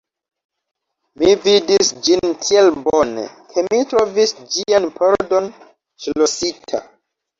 Mi 1.23 1.33
vidis 1.43 1.91
ĝin 2.07 2.31
tiel 2.45 2.71
bone, 2.87 3.27
ke 3.53 3.67
mi 3.69 3.83
trovis 3.93 4.35
ĝian 4.57 4.89
pordon 4.99 5.53
ŝlosita. 6.07 6.83